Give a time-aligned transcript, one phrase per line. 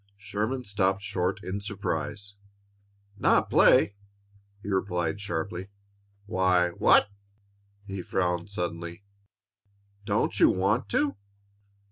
[0.17, 2.33] Sherman stopped short in surprise.
[3.19, 3.93] "Not play?"
[4.63, 5.69] he repeated sharply.
[6.25, 7.11] "Why, what"
[7.85, 9.03] He frowned suddenly.
[10.05, 11.17] "Don't you want to?"